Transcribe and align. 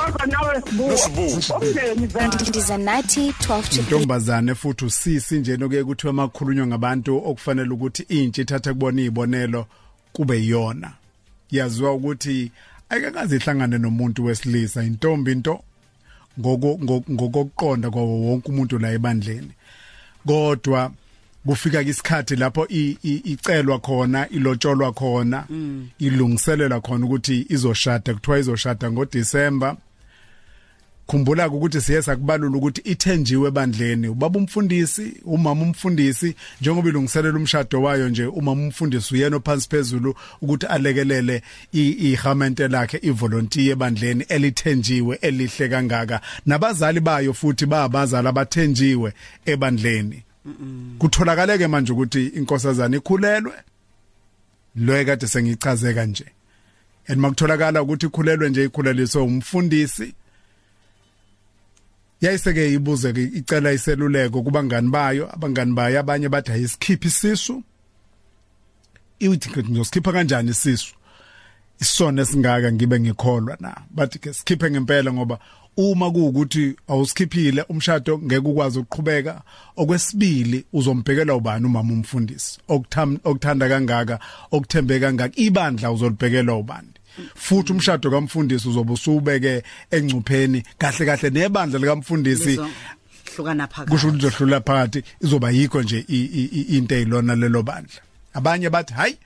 kodwa 0.00 0.26
nawe 0.26 0.62
sibuka 0.96 1.56
umndeni 1.56 2.06
vele 2.06 2.48
ndiza 2.48 2.78
nathi 2.78 3.30
12 3.30 3.62
to 3.62 3.80
intombazane 3.80 4.54
futhi 4.54 4.84
usisi 4.84 5.38
nje 5.38 5.56
nokuye 5.56 5.84
kuthiwa 5.84 6.12
makhulunywa 6.12 6.66
ngabantu 6.66 7.16
okufanele 7.16 7.70
ukuthi 7.70 8.02
intsha 8.02 8.42
ithathe 8.42 8.72
kubona 8.72 9.00
izibonelo 9.00 9.66
kube 10.12 10.36
yiyona. 10.38 10.92
Yaziwa 11.50 11.94
ukuthi 11.94 12.50
ayikakaze 12.88 13.36
ihlangane 13.36 13.78
nomuntu 13.78 14.24
wesilisa 14.24 14.82
intombi 14.82 15.32
into 15.32 15.60
ngoko 16.40 16.78
ngokokuqonda 17.10 17.90
kwawo 17.90 18.20
wonke 18.20 18.48
umuntu 18.48 18.78
la 18.78 18.92
ebandleni. 18.92 19.50
Kodwa 20.26 20.92
kufika 21.46 21.82
isikhathi 21.82 22.36
lapho 22.36 22.66
icelwa 22.68 23.78
khona 23.78 24.28
ilotsholwa 24.28 24.92
khona 24.92 25.46
ilungiselelwa 25.98 26.80
khona 26.80 27.06
ukuthi 27.06 27.46
izoshada 27.48 28.14
kuthiwa 28.14 28.38
izoshada 28.38 28.90
ngoDisemba. 28.90 29.76
Khumbula 31.10 31.48
ukuthi 31.48 31.80
siye 31.80 32.02
sakubalula 32.02 32.56
ukuthi 32.56 32.80
ithenjiwe 32.84 33.48
ebandleni. 33.48 34.08
Ubaba 34.08 34.38
umfundisi 34.38 35.14
umama 35.24 35.62
umfundisi 35.62 36.34
njengoba 36.60 36.88
ilungiselela 36.88 37.36
umshado 37.38 37.82
wayo 37.82 38.08
nje 38.08 38.26
umama 38.26 38.62
umfundisi 38.62 39.14
uyena 39.14 39.36
ophansi 39.36 39.68
phezulu 39.68 40.14
ukuthi 40.42 40.66
alekelele 40.66 41.42
ihamente 41.72 42.68
lakhe 42.68 42.98
ivolunteer 43.02 43.72
ebandleni 43.72 44.24
elithenjiwe 44.28 45.16
elihle 45.16 45.68
kangaka. 45.68 46.20
Nabazali 46.46 47.00
bayo 47.00 47.34
futhi 47.34 47.66
babazali 47.66 48.28
abathenjiwe 48.28 49.12
ebandleni. 49.46 50.22
Kutholakala 50.98 51.58
ke 51.58 51.66
manje 51.66 51.92
ukuthi 51.92 52.26
inkosazana 52.26 52.96
ikhulelwe. 52.96 53.54
Lo 54.76 54.96
ekade 54.96 55.26
sengichaze 55.26 55.94
kanje 55.94 56.24
and 57.08 57.20
makutholakala 57.20 57.82
ukuthi 57.82 58.06
ikhulelwe 58.06 58.50
nje 58.50 58.64
ikhuleliswe 58.64 59.22
umfundisi. 59.22 60.14
Yayiseke 62.20 62.72
ibuze 62.72 63.12
ke 63.12 63.22
icela 63.22 63.72
iseluleko 63.72 64.42
kubangani 64.42 64.90
bayo 64.90 65.34
abangani 65.34 65.72
bayo 65.72 66.00
abanye 66.00 66.28
bathi 66.28 66.52
ayisikhiphi 66.52 67.08
isisu. 67.08 67.62
Ithi 69.18 69.62
ngizosikhipha 69.62 70.12
kanjani 70.12 70.50
isisu? 70.50 70.94
Isona 71.80 72.24
singaka 72.24 72.72
ngibe 72.72 73.00
ngikholwa 73.00 73.56
na. 73.60 73.76
Bathi 73.90 74.18
ke 74.18 74.32
sikhiphe 74.32 74.70
ngempela 74.70 75.12
ngoba 75.12 75.38
uma 75.76 76.10
kuukuthi 76.10 76.76
awusikhiphile 76.88 77.62
umshado 77.68 78.18
ngeke 78.18 78.48
ukwazi 78.48 78.78
ukuqhubeka. 78.78 79.42
Okwesibili 79.76 80.64
uzombhekela 80.72 81.34
ubani 81.34 81.66
umama 81.66 81.92
umfundisi? 81.92 82.58
Okuthanda 82.68 83.68
kangaka 83.68 84.18
okuthembe 84.50 85.00
kangaka 85.00 85.36
ibandla 85.36 85.92
uzolibhekela 85.92 86.54
ubani? 86.54 86.99
Futhi 87.34 87.72
umshado 87.72 88.10
kamfundisi 88.10 88.68
uzobe 88.68 88.92
usubeke 88.92 89.62
engcupheni 89.90 90.62
kahle 90.78 91.06
kahle 91.06 91.30
nebandla 91.30 91.78
likamfundisi. 91.78 92.60
Hlukana 93.36 93.66
phakathi. 93.66 93.90
Kusho 93.90 94.08
ukuthi 94.08 94.26
uzohlula 94.26 94.60
phakathi 94.60 95.02
izoba 95.20 95.50
yikho 95.50 95.82
nje 95.82 95.98
into 96.68 96.94
eyilona 96.94 97.34
lelo 97.36 97.62
bandla. 97.62 98.00
Abanye 98.34 98.70
bathi 98.70 98.94
hayi 98.94 99.16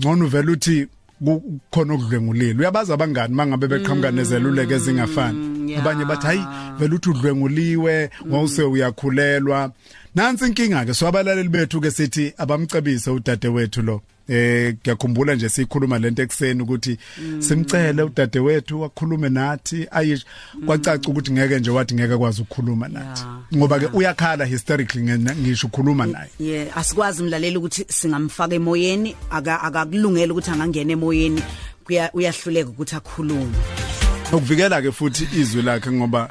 ngcono 0.00 0.26
vele 0.26 0.52
uthi 0.52 0.88
kukhona 1.24 1.94
okudlwengulile 1.94 2.58
uyabazi 2.58 2.92
abangani 2.92 3.34
mangabe 3.34 3.66
beqhamuka 3.68 4.10
nezeluleke 4.10 4.74
ezingafani. 4.74 5.63
Abanye 5.78 6.04
bathi 6.04 6.26
hayi 6.26 6.44
vele 6.78 6.94
uthi 6.94 7.10
udlwenguliwe 7.10 8.10
ngawuse 8.26 8.62
uyakhulelwa. 8.62 9.72
Nansi 10.14 10.46
inkinga 10.46 10.84
ke 10.84 10.94
so 10.94 11.08
abalaleli 11.08 11.48
bethu 11.48 11.80
ke 11.80 11.90
sithi 11.90 12.32
abamcebise 12.38 13.10
udade 13.10 13.48
wethu 13.48 13.82
lo. 13.82 14.00
Eh 14.28 14.74
ngiyakhumbula 14.74 15.34
nje 15.34 15.48
sikhuluma 15.48 15.98
lento 15.98 16.22
ekseni 16.22 16.62
ukuthi 16.62 16.98
simcele 17.38 18.02
udade 18.02 18.38
wethu 18.38 18.84
akhulume 18.84 19.28
nathi 19.28 19.86
ayish 19.90 20.24
kwacaca 20.66 21.08
ukuthi 21.08 21.32
ngeke 21.32 21.58
nje 21.58 21.70
wathi 21.70 21.94
ngeke 21.94 22.16
kwazi 22.16 22.42
ukukhuluma 22.42 22.88
nathi. 22.88 23.22
Ngoba 23.56 23.78
ke 23.78 23.86
uyakhala 23.92 24.44
hysterically 24.44 25.02
ngisho 25.02 25.66
ukukhuluma 25.66 26.06
naye. 26.06 26.30
Yeah 26.38 26.78
asikwazi 26.78 27.22
umlaleli 27.22 27.56
ukuthi 27.56 27.84
singamfaka 27.88 28.54
emoyeni 28.54 29.16
akakulungela 29.30 30.32
ukuthi 30.32 30.50
angangena 30.50 30.92
emoyeni. 30.92 31.42
Kuya 31.84 32.10
uyahluleka 32.12 32.70
ukuthi 32.70 32.96
akhulume. 32.96 33.93
Ukuvikela 34.36 34.82
ke 34.82 34.92
futhi 34.92 35.28
izwi 35.40 35.62
lakhe 35.62 35.92
ngoba 35.92 36.30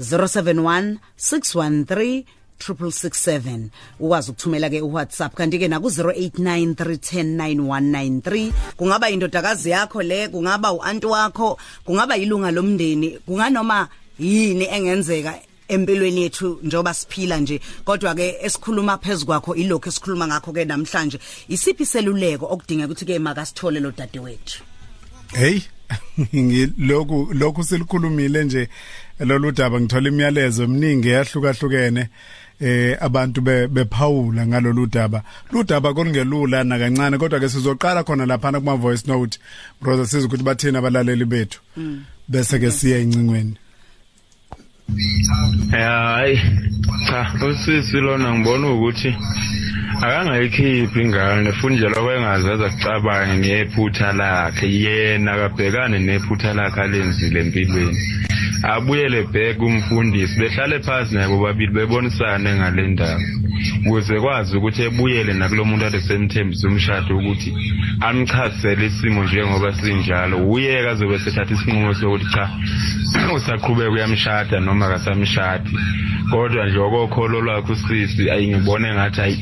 071613 0.00 2.24
6667 2.62 3.68
ukwazi 4.00 4.30
ukuthumela 4.30 4.70
ke 4.70 4.82
uWhatsApp 4.82 5.34
kanti 5.34 5.58
ke 5.58 5.68
na 5.68 5.80
ku 5.80 5.88
0893109193 5.88 8.52
kungaba 8.76 9.10
indodakazi 9.10 9.70
yakho 9.70 10.02
le 10.02 10.28
kungaba 10.28 10.72
uanti 10.72 11.06
wakho 11.06 11.58
kungaba 11.84 12.16
ilunga 12.16 12.50
lomndeni 12.50 13.10
kunganoma 13.26 13.88
yini 14.22 14.64
engenzeka 14.76 15.32
empilweni 15.68 16.22
yethu 16.22 16.58
njoba 16.62 16.94
siphila 16.94 17.36
nje? 17.40 17.60
Kodwa 17.84 18.14
ke 18.14 18.36
esikhuluma 18.42 18.98
phezukakho 18.98 19.54
ilokho 19.54 19.88
esikhuluma 19.88 20.26
ngakho 20.26 20.52
ke 20.52 20.64
namhlanje 20.64 21.18
isiphi 21.48 21.86
seluleko 21.86 22.46
okudinga 22.46 22.84
ukuthi 22.86 23.04
ke 23.04 23.18
makasithole 23.18 23.80
lo 23.80 23.90
dade 23.90 24.18
wethu 24.18 24.62
hey 25.34 25.60
ngilokhu 26.34 27.28
lokhu 27.34 27.64
silikhulumile 27.64 28.44
nje. 28.44 28.68
Lolu 29.20 29.52
daba 29.52 29.80
ngithola 29.80 30.08
imiyalezo 30.08 30.62
eminingi 30.62 31.08
eyahlukahlukene 31.08 32.08
eh 32.60 32.96
abantu 33.00 33.40
bephawula 33.74 34.46
ngalolu 34.46 34.86
daba. 34.86 35.22
Ludaba 35.52 35.94
kolungelula 35.94 36.64
na 36.64 36.78
kancane 36.78 37.18
kodwa 37.18 37.40
ke 37.40 37.48
sizoqala 37.48 38.04
khona 38.04 38.26
lapha 38.26 38.52
kuma 38.52 38.76
voice 38.76 39.06
note 39.06 39.38
brother 39.80 40.06
sizokuthi 40.06 40.42
bathina 40.42 40.78
abalaleli 40.78 41.24
bethu. 41.24 41.60
Bese 42.28 42.58
ke 42.58 42.70
siya 42.70 42.98
incingweni 42.98 43.61
hayi 45.70 46.40
cha 47.06 47.46
usisi 47.46 47.96
lona 47.96 48.34
ngibona 48.34 48.66
ukuthi 48.74 49.10
akangayikhiphi 50.02 51.00
ingane 51.02 51.52
futhi 51.52 51.74
nje 51.74 51.88
lokho 51.88 52.12
engazaza 52.12 52.68
kucabange 52.70 53.34
ngephutha 53.38 54.12
lakhe. 54.12 54.66
Yena 54.84 55.32
akabhekane 55.32 55.98
nephutha 55.98 56.54
lakhe 56.58 56.80
alenzile 56.80 57.40
empilweni. 57.40 57.98
Abuyele 58.72 59.22
back 59.32 59.58
umfundisi 59.62 60.38
behlale 60.40 60.78
phansi 60.86 61.14
naye 61.14 61.28
bobabili 61.28 61.72
bebonisane 61.72 62.50
ngale 62.54 62.82
ndaba 62.88 63.20
ukuze 63.86 64.20
kwazi 64.20 64.56
ukuthi 64.56 64.82
ebuyele 64.82 65.32
nakulomuntu 65.34 65.84
adesemthembisa 65.86 66.68
umshado 66.68 67.18
ukuthi 67.18 67.50
amchazele 68.00 68.86
isimo 68.86 69.24
njengoba 69.24 69.72
sinjalo. 69.74 70.36
Uyeka 70.52 70.90
azobe 70.90 71.18
sethatha 71.18 71.54
isinqumo 71.54 71.94
sokuthi 71.94 72.26
cha 72.34 72.44
usaqhubeka 73.36 73.90
uyamshada 73.90 74.60
noma 74.60 74.86
akasamshadi. 74.86 75.70
Kodwa 76.30 76.66
nje 76.66 76.78
okokholo 76.78 77.40
lwakhe 77.40 77.72
usisi 77.72 78.30
ayingibone 78.30 78.88
ngathi 78.94 79.20
ayi 79.20 79.38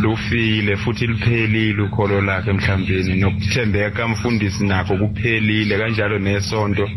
lufile 0.00 0.76
futhi 0.76 1.06
liphelile 1.06 1.82
ukholo 1.82 2.20
lakhe 2.20 2.50
emhlambeni 2.50 3.14
nokuthembeka 3.20 4.08
mfundisi 4.08 4.64
nakho 4.64 4.96
kuphelile 4.96 5.78
kanjalo 5.78 6.18
nesonto. 6.18 6.88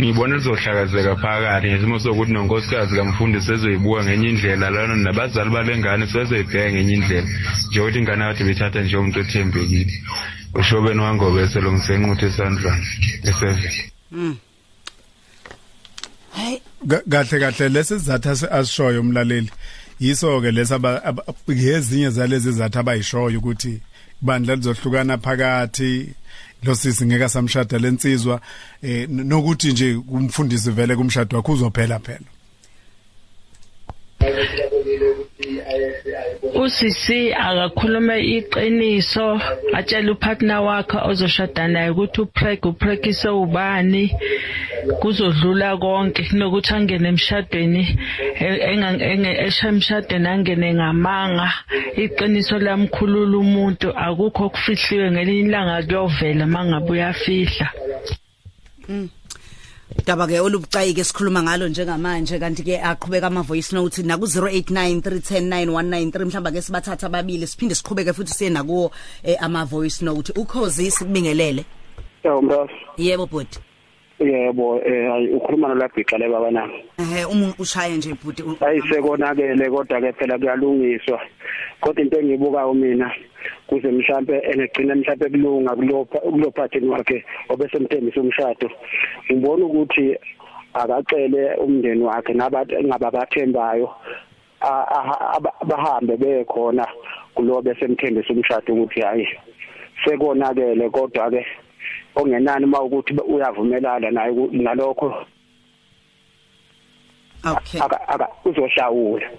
Ngibona 0.00 0.36
lizohlakazeka 0.36 1.16
phakathi 1.16 1.66
ngesimo 1.68 1.98
sokuthi 1.98 2.32
nonkosikazi 2.32 2.96
kamfundisi 2.96 3.52
ezoyibuka 3.52 4.04
ngenye 4.04 4.28
indlela 4.28 4.70
lana 4.70 4.96
nabazali 4.96 5.50
balengane 5.50 6.06
sezoyibheka 6.06 6.72
ngenye 6.72 6.94
indlela. 6.94 7.28
Njengokuthi 7.68 7.98
ingane 7.98 8.24
yakade 8.24 8.44
bethatha 8.44 8.80
njengomuntu 8.80 9.20
othembekile. 9.20 9.94
Ushobeni 10.54 11.00
wangobese 11.00 11.60
lo 11.60 11.72
ngisenquthe 11.72 12.26
esandlwana 12.26 12.86
eseven. 13.28 13.74
Hey 16.36 16.60
kahle 17.10 17.40
kahle 17.40 17.68
lesi 17.68 17.94
sizathu 17.98 18.28
asishoyo 18.58 19.00
umlaleli 19.00 19.50
yiso 20.00 20.40
ke 20.40 20.50
lesa 20.50 20.78
ngezinye 21.50 22.10
zalezi 22.10 22.48
izathu 22.48 22.78
abayishoyo 22.78 23.38
ukuthi 23.38 23.80
bandla 24.22 24.54
lizohlukana 24.54 25.18
phakathi 25.18 26.14
lo 26.64 26.74
sisi 26.74 27.06
ngeke 27.06 27.28
samshada 27.28 27.78
lensizwa 27.78 28.40
eh 28.82 29.08
nokuthi 29.08 29.72
nje 29.72 29.94
kumfundisi 29.94 30.70
vele 30.70 30.96
kumshado 30.96 31.36
wakhe 31.36 31.52
uzophela 31.52 31.98
phela. 31.98 32.28
Usisi 36.54 37.32
akakhulume 37.34 38.20
iqiniso 38.20 39.40
atshela 39.74 40.12
upartner 40.12 40.60
wakhe 40.60 40.98
ozoshada 41.10 41.68
naye 41.68 41.90
ukuthi 41.90 42.20
upreg 42.20 42.66
upregise 42.66 43.28
ubani 43.28 44.12
kuzodlula 45.00 45.76
konke 45.76 46.22
kunokuthi 46.28 46.74
angene 46.74 47.08
emshadweni 47.08 47.98
eshamshadweni 49.46 50.28
angene 50.28 50.74
ngamanga. 50.74 51.48
Iqiniso 51.96 52.58
lamkhulula 52.58 53.38
umuntu 53.38 53.88
akukho 53.96 54.44
okufihliwe 54.46 55.10
ngelinye 55.10 55.40
ilanga 55.48 55.82
kuyovela 55.82 56.46
mangabe 56.46 56.90
uyafihla. 56.90 57.68
Daba 60.06 60.26
ke 60.26 60.40
olubucayike 60.40 61.04
sikhuluma 61.04 61.42
ngalo 61.42 61.68
njengamanje 61.68 62.38
kanti 62.38 62.62
ke 62.62 62.80
aqhubeka 62.82 63.26
ama 63.26 63.42
voice 63.42 63.72
note 63.72 64.02
na 64.02 64.18
ku 64.18 64.24
0893109193 64.26 66.24
mhlamba 66.24 66.50
ke 66.50 66.62
sibathatha 66.62 67.06
ababili 67.06 67.46
siphinde 67.46 67.74
siqhubeke 67.74 68.12
futhi 68.12 68.34
siye 68.34 68.50
nakuwo 68.50 68.92
eh, 69.22 69.36
ama 69.40 69.64
voice 69.64 70.04
note 70.04 70.32
ukhozi 70.36 70.90
sikubingelele? 70.90 71.64
Yebo 72.24 72.42
mros. 72.42 72.70
yebo 72.98 73.26
bhuti. 73.26 73.58
Yebo 74.18 74.80
eh 74.80 75.34
ukhuluma 75.36 75.68
nolabhiqa 75.68 76.18
le 76.18 76.28
baba 76.28 76.50
nami. 76.50 76.84
ehe 76.98 77.24
uma 77.24 77.52
ushaye 77.58 77.96
nje 77.96 78.14
bhuti 78.14 78.42
u- 78.42 78.56
Ayisekonakele 78.64 79.68
kodwa 79.70 80.00
ke 80.00 80.12
phela 80.12 80.38
kuyalungiswa. 80.38 81.20
Kodwa 81.80 82.02
into 82.02 82.18
engiyibukayo 82.20 82.74
mina 82.74 83.12
kuze 83.68 83.88
mhlambe 83.92 84.40
engegcina 84.50 84.94
mhlambe 84.94 85.28
kulunga 85.28 85.76
kulopha 85.76 86.18
kulophathini 86.20 86.88
wakhe 86.88 87.24
obesemthembisa 87.50 88.20
umshado. 88.20 88.70
Ngibona 89.30 89.64
ukuthi 89.66 90.16
akacele 90.74 91.54
umndeni 91.60 92.02
wakhe 92.04 92.32
nabantu 92.32 92.74
ngababathembayo 92.84 93.90
a- 94.60 94.86
a- 94.96 95.36
aba- 95.36 95.60
bahambe 95.66 96.16
bekhona 96.16 96.86
kulo 97.34 97.60
besemthembisa 97.62 98.32
umshado 98.32 98.72
ukuthi 98.72 99.00
hayi 99.00 99.28
sekonakele 100.04 100.88
kodwa 100.90 101.30
ke 101.30 101.46
ongenani 102.16 102.66
mawukuthi 102.66 103.12
uyavumelana 103.28 104.10
naye 104.10 104.32
ku- 104.32 104.50
nalokho. 104.52 105.14
Okay. 107.44 107.80
Aka 107.80 108.08
aka 108.08 108.28
uzohlawula. 108.44 109.26
Okay. 109.26 109.38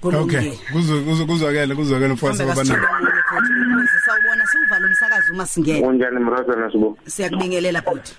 Kulungile 0.00 0.58
kuzo 0.72 1.02
kuzo 1.02 1.26
kuzwakele 1.26 1.74
kuzwakele 1.74 2.12
mfowethu 2.12 2.42
Mhlawumbe 2.42 2.54
baba 2.54 2.74
kasithole 2.74 2.82
nami 2.82 3.06
omunye 3.06 3.22
futhi 3.28 3.52
ukhozi 3.60 3.98
sawubona 4.06 4.46
siwuvala 4.46 4.86
umsakazo 4.86 5.32
uma 5.32 5.46
singena. 5.46 5.86
Unjani 5.88 6.18
mroza 6.18 6.56
nasibo 6.56 6.98
siyakubingelela 7.06 7.80
bhuti. 7.80 8.16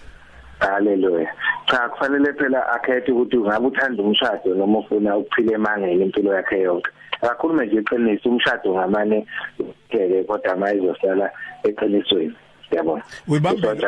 Haleluya 0.60 1.34
cha 1.66 1.90
kufanele 1.90 2.34
phela 2.34 2.74
akhethe 2.74 3.12
ukuthi 3.12 3.38
ungabe 3.38 3.68
uthanda 3.68 4.04
umshado 4.04 4.56
noma 4.56 4.80
ufuna 4.80 5.18
ukuphila 5.18 5.54
emangeni 5.56 6.04
impilo 6.06 6.34
yakhe 6.34 6.60
yonke. 6.62 6.90
Akakhulume 7.22 7.66
nje 7.66 7.76
iqiniso 7.80 8.30
umshado 8.30 8.74
ngamane 8.74 9.28
kele 9.90 10.24
kodwa 10.24 10.56
mayizosala 10.56 11.32
eqinisweni. 11.64 12.36
Siyabona 12.74 13.04
uyibambile 13.28 13.86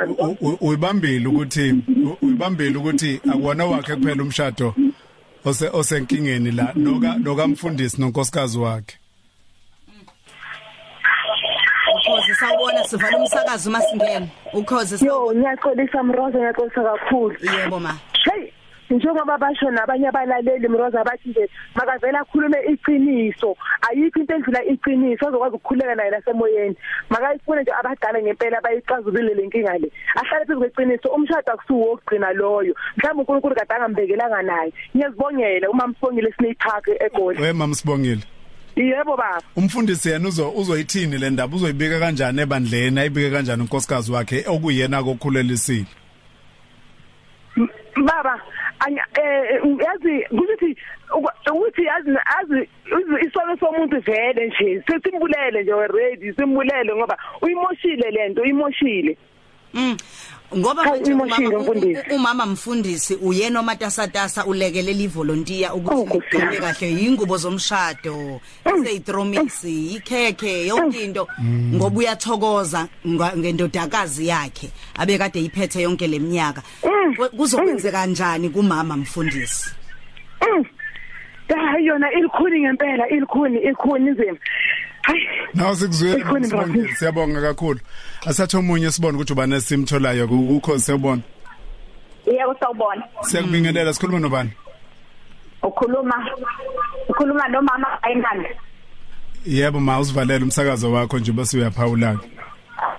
uyibambile 0.61 1.27
ukuthi 1.27 1.75
uyibambile 2.21 2.77
ukuthi 2.77 3.19
akuwona 3.31 3.65
wakhe 3.65 3.95
kuphela 3.95 4.23
umshado 4.23 4.75
ose 5.45 5.69
osenkingeni 5.73 6.51
la 6.51 6.73
noka 6.75 7.15
nokamfundisi 7.17 8.01
nonkosikazi 8.01 8.59
wakhe. 8.59 8.95
Ukhozi 11.95 12.35
sawubona 12.35 12.83
sivala 12.83 13.17
umsakazo 13.17 13.69
uma 13.69 13.81
singena 13.81 14.27
ukhozi 14.53 14.95
saw- 14.97 15.05
Yo 15.05 15.33
ngiyaxolisa 15.35 16.03
Mroza 16.03 16.37
ngiyaxolisa 16.37 16.81
kakhulu. 16.83 17.35
yebo 17.41 17.79
ma. 17.79 17.93
Njengoba 18.89 19.37
basho 19.37 19.71
nabanye 19.71 20.07
abalaleli 20.07 20.67
Mroza 20.67 21.03
bathi 21.03 21.29
nje 21.29 21.49
makavela 21.75 22.19
akhulume 22.19 22.57
iqiniso. 22.71 23.55
Ayikho 23.89 24.19
into 24.19 24.33
endlula 24.35 24.63
iqiniso 24.63 25.27
ozokwazi 25.27 25.55
ukukhuleka 25.55 25.95
naye 25.95 26.11
nasemoyeni. 26.11 26.75
Makayifune 27.09 27.61
nje 27.61 27.71
abadala 27.71 28.21
ngempela 28.21 28.61
bayixazulule 28.61 29.33
lenkinga 29.33 29.77
le. 29.77 29.91
Ahlale 30.15 30.45
phezu 30.45 30.59
kweqiniso 30.59 31.09
umshado 31.09 31.51
akusuwo 31.51 31.91
ogcina 31.93 32.33
loyo. 32.33 32.75
Mhlawumbe 32.97 33.21
uNkulunkulu 33.21 33.55
kade 33.55 33.73
angambekelanga 33.73 34.41
naye. 34.41 34.73
Ngiyazibongela 34.95 35.69
uma 35.69 35.87
msibongile 35.87 36.33
sineyiphark 36.37 36.87
egoli. 36.87 37.41
We 37.41 37.53
mama 37.53 37.75
sibongile. 37.75 38.21
Yebo 38.75 39.17
baba. 39.17 39.41
Umfundisi 39.55 40.09
yena 40.09 40.27
uzo 40.27 40.51
uzoyithini 40.51 41.17
le 41.17 41.29
ndaba? 41.29 41.55
Uzoyibika 41.55 41.99
kanjani 41.99 42.41
ebandleni? 42.41 42.99
Ayibike 42.99 43.31
kanjani 43.31 43.61
unkosikazi 43.61 44.11
wakhe 44.11 44.45
okuyena 44.47 45.03
kokhulelisile 45.03 45.85
baba 48.03 48.41
anya- 48.80 49.07
eh 49.16 49.62
yazi 49.86 50.25
kuthi 50.30 50.77
ukuthi 51.51 51.83
yazi 51.83 52.12
izi- 52.44 53.27
isono 53.27 53.57
somuntu 53.60 54.00
vele 54.01 54.48
nje 54.48 54.83
sesimbulele 54.88 55.63
nje 55.63 55.72
already 55.74 56.33
simbulele 56.33 56.95
ngoba 56.95 57.18
uyimoshile 57.42 58.12
lento 58.12 58.42
uyimoshile. 58.42 59.18
Mm. 59.74 59.98
Ngoba 60.57 60.83
manje 60.83 61.13
umama- 61.13 62.16
umama 62.16 62.45
mfundisi 62.45 63.16
uyena 63.16 63.60
omatasatasa 63.60 64.45
ulekelela 64.45 65.01
ivolunteer 65.01 65.71
Oh, 65.74 65.75
ukuthi 65.78 66.18
igcine 66.18 66.44
yami. 66.44 66.57
kahle. 66.57 66.92
Ingubo 66.92 67.38
zomshado 67.38 68.39
iseyitromisi 68.66 69.95
ikhekhe 69.95 70.68
yonke 70.68 71.04
into. 71.04 71.28
Ngoba 71.74 71.98
uyathokoza 71.98 72.88
ngendodakazi 73.38 74.28
yakhe 74.28 74.69
abekade 74.98 75.39
iphethe 75.44 75.81
yonke 75.81 76.07
leminyaka 76.07 76.62
Ku- 77.18 77.38
kuzokwenzeka 77.38 77.98
kanjani 77.98 78.50
kumama 78.50 78.98
mfundisi? 78.98 79.75
Hayi 81.56 81.86
yona 81.86 82.12
ilikhuni 82.12 82.60
ngempela 82.62 83.10
ilikhuni 83.10 83.60
ilikhuni 83.60 84.12
nzima 84.12 84.38
hayi. 85.02 85.28
Nawo 85.54 85.75
sikuzwile 85.75 86.18
Ikhona 86.19 86.48
Sibongile, 86.48 86.68
imbangela. 86.74 86.96
siyabonga 86.96 87.42
kakhulu. 87.42 87.80
Asathe 88.28 88.57
omunye 88.57 88.92
sibone 88.92 89.16
ukuthi 89.18 89.34
ubani 89.34 89.56
esimtholayo. 89.56 90.25
Ukho 90.25 90.80
siyabona? 90.80 91.22
Yebo 92.25 92.56
sawubona. 92.60 93.04
siyakubingelela. 93.22 93.94
Sikhuluma 93.94 94.19
nobani? 94.19 94.52
Ukhuluma 95.63 96.16
ukhuluma 97.10 97.48
nomama 97.48 98.04
Ayinani. 98.04 98.48
yebo 99.46 99.80
ma 99.80 100.00
usivalele 100.00 100.44
umsakazo 100.44 100.92
wakho 100.92 101.19
nje 101.19 101.31
bese 101.31 101.57
uyaphawula 101.57 102.19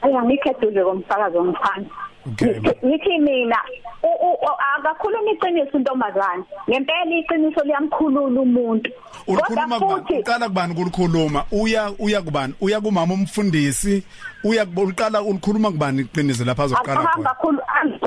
Aya 0.03 0.23
ngikheduze 0.23 0.83
komsakazo 0.85 1.45
ngiphansi. 1.45 1.91
Okay. 2.33 2.61
Ngithi 2.85 3.19
mina 3.21 3.57
u- 4.03 4.19
u- 4.27 4.39
u- 4.47 4.59
akakhuluma 4.79 5.31
iqiniso 5.31 5.79
intombazane. 5.79 6.45
Ngempela 6.69 7.17
iqiniso 7.19 7.61
liyamkhulula 7.65 8.41
umuntu. 8.41 8.91
ulikhuluma 9.27 9.79
Kodwa 9.79 9.79
kubani 9.79 10.01
futhi 10.07 10.19
uqala 10.21 10.49
kubani 10.49 10.73
ukulikhuluma 10.73 11.45
uya 11.53 11.91
uya 11.99 12.23
kubani 12.23 12.55
uya 12.61 12.81
kumama 12.81 13.15
umfundisi 13.15 14.03
uya 14.45 14.67
uqala 14.77 15.23
ulikhuluma 15.23 15.71
kubani 15.71 16.03
iqiniso 16.03 16.45
lapha 16.45 16.63
azoqala 16.65 17.01
ahamba 17.01 17.15
khona 17.15 17.35
khulu 17.35 17.56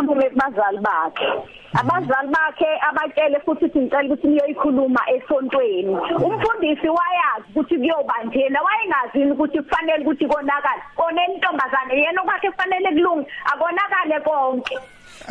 akhulume 0.10 0.30
kubazali 0.30 0.80
bakhe. 0.82 1.30
Abazali 1.74 2.30
bakhe 2.34 2.70
abatshele 2.90 3.40
futhi 3.46 3.66
ukuthi 3.66 3.80
ngicela 3.80 4.06
ukuthi 4.06 4.28
niyoyikhuluma 4.28 5.02
esontweni. 5.16 5.94
Umfundisi 6.18 6.90
wayazi 6.90 7.48
ukuthi 7.52 7.76
kuyobanjena 7.78 8.60
wayengazi 8.62 9.32
ukuthi 9.32 9.62
kufanele 9.62 10.04
ukuthi 10.04 10.26
konakala. 10.28 10.82
Kona 10.96 11.22
intombazane 11.28 11.94
yena 11.94 12.22
okwakhe 12.22 12.52
kufanele 12.52 12.90
kulunge 12.92 13.28
akonakale 13.46 14.20
konke. 14.26 14.78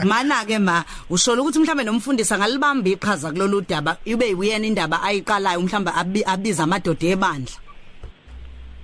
mana 0.04 0.44
ke 0.44 0.58
ma 0.58 0.84
ushola 1.10 1.42
ukuthi 1.42 1.58
mhlambe 1.58 1.84
nomfundisi 1.84 2.34
angalibamba 2.34 2.88
iqhaza 2.88 3.32
kulolu 3.32 3.60
daba 3.62 3.96
ibe 4.04 4.34
uyena 4.34 4.66
indaba 4.66 5.02
ayiqalayo 5.02 5.60
mhlambe 5.60 5.90
abi- 5.90 6.24
abiza 6.24 6.62
amadoda 6.64 7.06
ebandla 7.08 7.67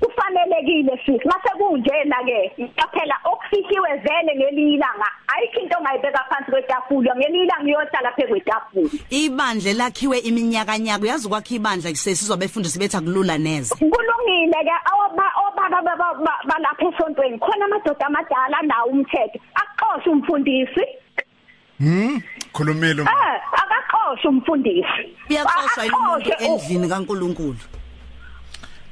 kufanelekile 0.00 0.98
sisi 1.06 1.28
mase 1.28 1.50
kunjena 1.58 2.16
ke 2.26 2.50
phela 2.92 3.16
okufihliwe 3.24 3.88
vele 4.04 4.32
ngelinye 4.36 4.74
ilanga. 4.74 5.08
Ayikho 5.36 5.60
into 5.60 5.76
ongayibeka 5.78 6.24
phansi 6.28 6.50
kwetafula 6.50 7.16
ngelinye 7.16 7.44
ilanga 7.44 7.68
iyohlala 7.68 8.12
phe 8.16 8.26
kwetafula. 8.26 8.90
Ibandla 9.10 9.72
lakhiwe 9.72 10.18
iminyaka 10.18 10.78
nyaka 10.78 11.02
uyazi 11.04 11.28
kwakhe 11.28 11.54
ibandla 11.54 11.94
sesizwa 11.94 12.36
befundisi 12.36 12.78
bethi 12.78 12.96
akulula 12.96 13.38
neze. 13.38 13.74
Kulungile 13.74 14.60
ke 14.64 14.76
oba 14.92 15.26
obaba 15.48 15.82
ba- 15.82 15.96
ba- 15.96 16.18
ba- 16.24 16.42
balapha 16.48 16.84
esontweni 16.88 17.38
khona 17.38 17.64
amadoda 17.64 18.06
amadala 18.06 18.62
nawo 18.62 18.90
umthetho. 18.90 19.38
Aqoshwe 19.54 20.12
umfundisi. 20.12 20.84
Hm 21.78 22.20
khulumile. 22.52 23.02
Uma. 23.02 23.10
eh 23.10 23.40
akaqoshwe 23.52 24.28
umfundisi. 24.30 25.04
Uyaxoshwa 25.30 25.84
yini 25.84 25.96
umuntu 25.96 26.32
Aqoshwe 26.32 26.48
u- 26.48 26.52
endlini 26.54 26.88
kaNkuluNkulu. 26.88 27.56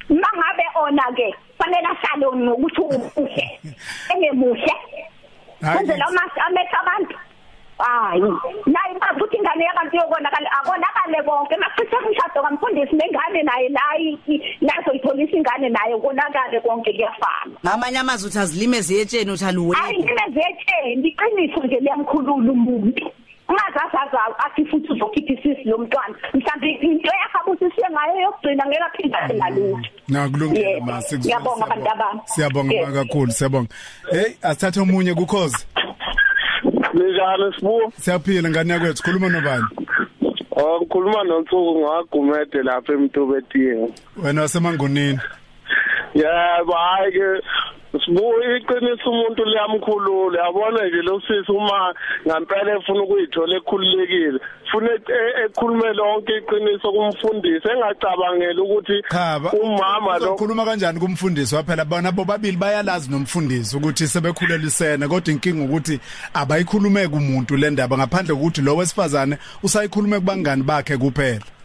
Mangabe 0.08 0.64
ona 0.74 1.02
ke 1.16 1.34
fanele 1.58 1.88
ahlale 1.92 2.26
ngokuthi 2.36 2.80
umuhle 2.80 3.46
engemuhle. 4.14 4.74
Hayi, 5.62 5.76
kwenzela 5.76 6.08
uma 6.08 6.22
ametha 6.46 6.80
abantu. 6.80 7.16
Hayi. 7.78 8.20
Naye 8.66 8.98
bakuthi 9.00 9.36
ingane 9.36 9.64
yabantu 9.64 9.96
yokonakala 9.96 10.50
akonakale 10.52 11.22
konke 11.22 11.56
machitha 11.56 11.98
umshado 11.98 12.42
kamfundisi 12.42 12.96
nengane 12.96 13.42
naye 13.42 13.68
naye 13.68 14.18
lazo 14.60 14.92
yitholisa 14.92 15.36
ingane 15.36 15.68
naye 15.68 15.98
konakale 15.98 16.60
konke 16.60 16.92
kuyafana. 16.92 17.54
Ngamanye 17.64 17.98
amazwi 17.98 18.28
uthi 18.28 18.38
azilime 18.38 18.80
ziyetsheni 18.80 19.30
uthi 19.30 19.44
hayi 19.44 19.54
aluweki 19.54 20.02
nimezetheni 20.02 21.08
iqiniso 21.08 21.60
nje 21.64 21.80
liyamkhulula 21.80 22.52
umuntu. 22.52 23.10
Ungazazaza 23.52 24.20
athi 24.44 24.64
futhi 24.66 24.92
uzokhipha 24.92 25.32
isisi 25.32 25.64
lomntwana 25.68 26.14
mhlawumbe 26.34 26.70
into 26.70 27.10
yakhe 27.20 27.50
usisiye 27.52 27.86
ngayo 27.92 28.20
yokugcina 28.24 28.64
ngeke 28.66 28.84
aphinde 28.84 29.16
abe 29.18 29.34
nalutho 29.34 29.88
nakulungile 30.08 30.70
Yebo. 30.70 30.86
ma 30.86 31.02
sikuzwile, 31.02 31.36
Ngiyabonga 31.36 31.66
bantu 31.66 31.90
abami. 31.90 32.20
siyabonga 32.24 32.92
kakhulu 32.92 33.32
siyabonga 33.32 33.68
hey 34.10 34.30
asithathe 34.42 34.80
omunye 34.80 35.14
kukhozi 35.14 35.66
Linjani 36.94 37.54
sibu? 37.58 37.92
siyaphila 37.96 38.50
ngane 38.50 38.72
yakwethu 38.72 39.02
khuluma 39.02 39.28
nobani 39.28 39.64
Oh 40.56 40.80
ngikhuluma 40.80 41.24
noNtsuku 41.24 41.80
ngagumede 41.80 42.62
lapha 42.62 42.92
eMtobetini. 42.92 43.94
wena 44.22 44.40
wasemangonini 44.42 45.18
Yebo 46.14 46.72
hayi 46.72 47.12
ke 47.12 47.42
sibu 48.04 48.34
iqinisa 48.56 49.10
umuntu 49.10 49.44
liyamkhulula 49.44 50.44
yabona 50.44 50.86
nje 50.86 51.02
lo 51.02 51.20
sisi 51.20 51.52
uma 51.52 51.94
ngempela 52.26 52.78
efuna 52.78 53.02
ukuyithola 53.02 53.56
ekhululekile. 53.56 54.38
Fune 54.70 54.90
e- 54.90 55.44
ekhulume 55.44 55.92
lonke 55.92 56.32
iqiniso 56.38 56.92
kumfundisi 56.92 57.68
engacabangela 57.68 58.62
ukuthi 58.62 59.02
umama 59.62 60.18
lo 60.18 60.34
ukhuluma 60.34 60.64
kanjani 60.64 61.00
kumfundisi 61.00 61.54
waphela? 61.54 61.84
Bona 61.84 62.12
bobabili 62.12 62.56
bayalazi 62.56 63.10
nomfundisi 63.10 63.76
ukuthi 63.76 64.06
sebekhulelisene 64.06 65.08
kodwa 65.08 65.32
inkinga 65.32 65.64
ukuthi 65.64 66.00
abayikhulume 66.34 67.08
kumuntu 67.08 67.56
le 67.56 67.70
ndaba 67.70 67.98
ngaphandle 67.98 68.34
kokuthi 68.34 68.62
lo 68.62 68.76
wesifazane 68.76 69.38
usayikhulume 69.62 70.18
kubangani 70.18 70.62
bakhe 70.62 70.96
kuphela. 70.96 71.61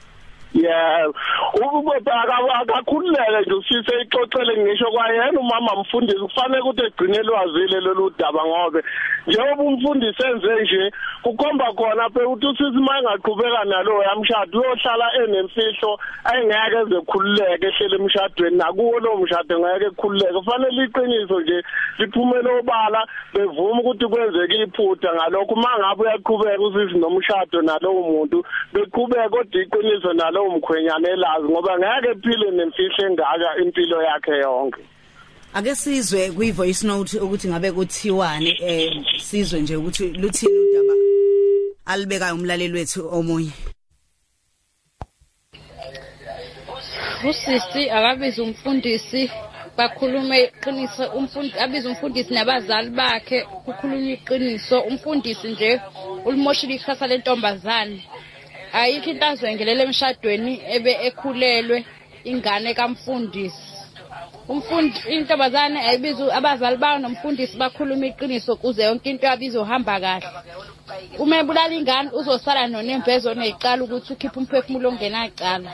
Yeah. 0.53 1.07
Ukubona 1.53 2.23
akakhululeke 2.59 3.41
nje 3.41 3.53
usise 3.53 4.01
ixoxele 4.01 4.57
ngisho 4.57 4.91
kwayena 4.91 5.39
umama 5.39 5.81
mfundisi 5.81 6.19
kufanele 6.19 6.61
ukuthi 6.61 6.85
egcine 6.85 7.23
lwazile 7.23 7.79
lolu 7.79 8.13
daba 8.17 8.45
ngobe 8.45 8.83
njengoba 9.27 9.63
umfundisi 9.63 10.23
enze 10.27 10.61
nje 10.61 10.91
kukomba 11.21 11.73
khona 11.73 12.09
phe 12.09 12.23
ukuthi 12.23 12.47
usisi 12.47 12.79
mayengaqhubeka 12.79 13.63
nalo 13.65 14.03
yamshado 14.03 14.59
uyohlala 14.59 15.07
enemfihlo 15.23 15.99
ayengeke 16.23 16.77
ezekhululeke 16.81 17.67
ehlele 17.67 17.95
emshadweni 17.95 18.57
nakuwo 18.57 18.99
lo 18.99 19.17
mshado 19.17 19.59
ngeke 19.59 19.85
ekhululeke 19.85 20.33
kufanele 20.33 20.83
iqiniso 20.83 21.39
nje 21.41 21.63
liphumele 21.99 22.49
obala 22.59 23.07
bevuma 23.33 23.81
ukuthi 23.81 24.05
kwenzeke 24.07 24.55
iphutha 24.63 25.13
ngalokho 25.15 25.55
mangabe 25.55 26.03
uyaqhubeka 26.03 26.63
usisi 26.63 26.97
nomshado 26.97 27.61
nalowo 27.61 28.01
muntu 28.11 28.43
beqhubeka 28.73 29.29
kodwa 29.29 29.61
iqiniso 29.61 30.13
nalowo 30.38 30.58
mkhwenyana 30.58 31.10
elazi 31.10 31.48
ngoba 31.50 31.77
ngeke 31.79 32.10
ephile 32.12 32.51
nemfihlo 32.51 33.08
engaka 33.08 33.58
impilo 33.63 34.01
yakhe 34.03 34.32
yonke. 34.32 34.82
Ake 35.53 35.75
sizwe 35.75 36.32
kwi 36.32 36.51
voice 36.51 36.88
note 36.88 37.20
ukuthi 37.20 37.48
ngabe 37.48 37.72
kuthiwani 37.72 38.58
eh 38.62 39.06
sizwe 39.17 39.62
nje 39.62 39.75
ukuthi 39.75 40.08
luthini 40.08 40.60
udaba 40.60 40.94
alibeka 41.86 42.34
umlaleli 42.34 42.74
wethu 42.74 43.08
omunye. 43.12 43.51
Usisi 47.29 47.89
akabize 47.89 48.41
umfundisi 48.41 49.32
bakhulume 49.77 50.44
iqiniso 50.44 51.06
umfundi 51.17 51.53
abize 51.60 51.88
umfundisi 51.88 52.34
nabazali 52.34 52.89
bakhe 52.89 53.41
kukhulunywa 53.41 54.13
iqiniso. 54.13 54.82
Umfundisi 54.82 55.48
nje 55.48 55.82
ulimoshile 56.25 56.74
ikusasa 56.75 57.08
lentombazane. 57.08 58.03
Ayikho 58.74 59.09
into 59.12 59.25
azwengelela 59.25 59.83
emshadweni 59.83 60.53
ebe 60.75 60.91
ekhulelwe 61.07 61.86
ingane 62.31 62.74
kamfundisi. 62.74 63.67
Umfundi 64.47 65.00
intombazane 65.13 65.79
ayibize 65.88 66.24
abazali 66.39 66.77
bayo 66.77 66.97
nomfundisi 67.00 67.55
bakhuluma 67.62 68.05
iqiniso 68.07 68.55
kuze 68.62 68.83
yonke 68.83 69.09
into 69.09 69.25
yabo 69.25 69.43
izohamba 69.47 69.95
kahle. 70.03 70.29
Uma 71.19 71.36
ebulala 71.41 71.74
ingane 71.79 72.09
uzosala 72.19 72.67
nonemvezo 72.67 73.33
neyiqala 73.33 73.83
ukuthi 73.83 74.13
ukhiphe 74.13 74.38
umphefumulo 74.39 74.89
ongenacala 74.89 75.71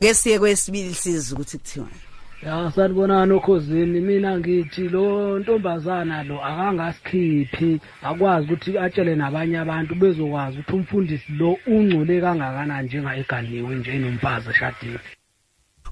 ke 0.00 0.14
siye 0.14 0.38
kwesibili 0.38 0.94
sizwe 0.94 1.34
ukuthi 1.34 1.58
kuthiwani? 1.58 2.00
Ya 2.46 2.72
sanibonani 2.74 3.32
okhosini 3.32 4.00
mina 4.00 4.38
ngithi 4.38 4.88
lo 4.88 5.38
ntombazana 5.38 6.22
lo 6.22 6.44
akangasikhiphi 6.44 7.80
akwazi 8.02 8.52
ukuthi 8.52 8.78
atshele 8.78 9.14
nabanye 9.16 9.58
abantu 9.58 9.94
bezokwazi 9.94 10.58
ukuthi 10.58 10.76
umfundisi 10.76 11.32
lo 11.32 11.58
ungcole 11.66 12.20
kangakanani 12.20 12.86
njengayiganiwe 12.86 13.74
nje 13.74 13.90
enomfazi 13.90 14.50
eshadile. 14.50 15.00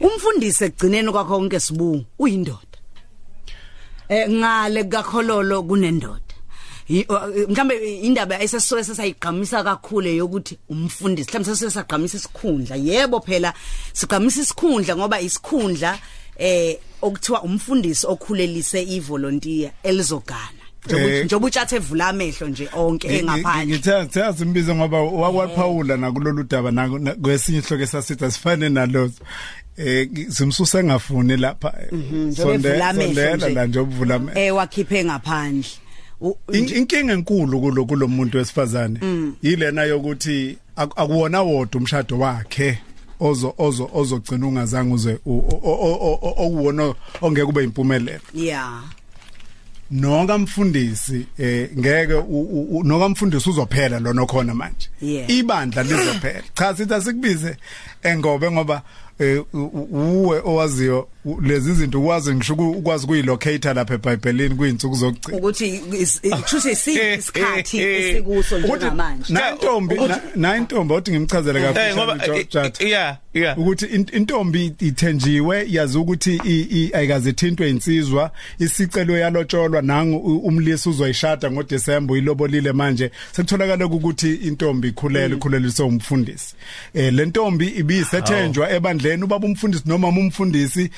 Umfundisi 0.01 0.65
ekugcineni 0.65 1.11
kwakho 1.13 1.39
konke 1.39 1.61
sibu 1.61 2.05
uyindoda? 2.19 2.79
Eh 4.09 4.31
ngale 4.31 4.85
kakhololo 4.85 5.63
kunendoda. 5.63 6.35
Mhlambe 7.49 7.75
indaba 8.07 8.41
esesisuke 8.43 8.85
sesayigqamisa 8.85 9.65
kakhulu 9.65 10.09
yokuthi 10.09 10.59
umfundisi 10.69 11.31
mhlambe 11.31 11.47
sesisuke 11.47 11.71
sagqamisa 11.71 12.17
isikhundla. 12.17 12.77
Yebo 12.77 13.21
phela 13.21 13.51
sigqamisa 13.93 14.41
isikhundla 14.43 14.97
ngoba 14.97 15.21
isikhundla 15.21 15.99
eh 16.39 16.77
okuthiwa 17.03 17.43
umfundisi 17.43 18.07
okhulelise 18.07 18.83
ivolunteer 18.83 19.71
elizogana. 19.83 20.61
Eh, 20.89 21.25
njengoba 21.25 21.47
utshathe 21.47 21.77
evula 21.77 22.09
amehlo 22.09 22.49
nje 22.49 22.69
onke 22.77 23.09
engaphandle. 23.19 23.79
ngithe 23.79 24.33
simbize 24.39 24.75
ngoba 24.75 25.01
wakwaphawula 25.03 25.97
nakulolu 25.97 26.43
daba 26.45 26.71
naku- 26.71 26.99
na- 26.99 27.15
kwesinye 27.15 27.59
ihloko 27.59 27.83
esasithi 27.83 28.25
asifane 28.25 28.69
nalozo 28.69 29.21
eh 29.77 30.09
simsusa 30.29 30.81
engafuni 30.81 31.37
lapha. 31.37 31.73
Amehlo 31.93 32.33
sondela 32.35 33.49
la 33.55 33.67
nje 33.67 33.79
obuvula 33.79 34.15
amehlo 34.15 34.41
eh 34.41 34.55
wakhiphe 34.55 35.05
ngaphandle. 35.05 35.71
Inkinga 36.53 37.13
enkulu 37.13 37.61
kulo 37.61 37.85
kulomuntu 37.85 38.39
wesifazane. 38.39 38.99
Mm. 39.03 39.35
yilena 39.43 39.85
yokuthi 39.85 40.57
ak- 40.77 40.93
akuwona 40.97 41.43
wodwa 41.43 41.81
umshado 41.81 42.19
wakhe. 42.19 42.79
Ozo 43.29 43.55
ozo 43.59 43.91
ozogcina 43.95 44.47
ungazange 44.47 44.95
uze 44.95 45.13
okuwona 46.45 46.95
ongeke 47.23 47.47
kube 47.47 47.65
impumelelo 47.65 48.27
yeah 48.35 48.85
noka 49.91 50.39
mfundisi 50.39 51.27
eh 51.39 51.71
ngeke 51.79 52.23
noka 52.85 53.09
mfundisi 53.09 53.51
uzophela 53.51 54.01
lona 54.01 54.27
khona 54.27 54.55
manje. 54.55 54.89
Yeah. 55.03 55.31
ibandla 55.31 55.83
lizophela. 55.83 56.43
Cha 56.55 56.77
sithi 56.77 56.95
asikubize 56.95 57.57
engobe 58.03 58.51
ngoba 58.51 58.83
uwe 59.93 60.41
owaziyo 60.45 61.09
u- 61.25 61.41
lezi 61.41 61.73
zinto 61.75 62.01
ukwazi 62.01 62.35
ngisho 62.35 62.53
uku- 62.55 62.71
ukwazi 62.71 63.07
kuyilocator 63.07 63.75
lapha 63.75 63.95
eBhayibhelini 63.95 64.55
kuyinsuku 64.55 64.95
zokugcina 64.95 65.39
ukuthi 65.39 65.83
kusho 66.43 66.71
isikhathi 67.19 67.79
esikuso 67.83 68.59
njengamanje 68.59 69.33
Nantombi 69.33 69.95
nantombi 70.37 70.95
othi 70.95 71.11
ngimchazele 71.11 71.59
Eh, 71.61 71.73
kahle 71.75 71.95
ngoba, 71.95 72.13
eh, 72.27 72.47
eh, 72.81 72.91
yeah 72.91 73.17
yeah. 73.35 73.59
Ukuthi 73.59 73.85
in- 73.87 74.07
intombi 74.13 74.73
ithenjiwe 74.81 75.67
yazi 75.71 75.99
ukuthi 75.99 76.41
i- 76.45 76.61
i- 76.71 76.91
ayikazithintwe 76.95 77.71
insizwa 77.71 78.31
isicelo 78.59 79.19
yalotsholwa 79.19 79.83
nangu 79.83 80.17
u- 80.19 80.39
umlisi 80.39 80.89
uzoyishada 80.89 81.51
ngoDecember 81.51 82.17
ilobolile 82.17 82.73
manje. 82.73 83.11
Sekutholakala 83.33 83.87
ukuthi 83.87 84.35
intombi 84.35 84.89
ikhulele 84.89 85.35
ikhuleliswe 85.37 85.87
umfundisi 85.87 86.55
eh 86.95 87.13
le 87.13 87.27
ntombi 87.27 87.67
ibisethenjwa 87.69 88.71
ebandleni 89.05 89.25
ubaba 89.25 89.47
umfundisi 89.47 89.83
noma 89.87 90.09
umfundisi 90.09 90.91